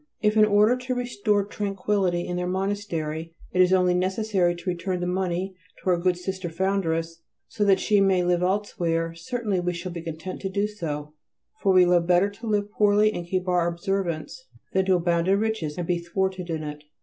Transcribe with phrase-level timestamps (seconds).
[0.19, 4.99] If, in order to restore tranquility in their monastery, it is only necessary to return
[4.99, 9.73] the money to our good Sister Foundress, so that she may live elsewhere, certainly we
[9.73, 11.13] shall be content to do so,
[11.61, 15.37] for we love better to live poorly and keep our observance than to abound in
[15.39, 16.83] riches and be thwarted in it.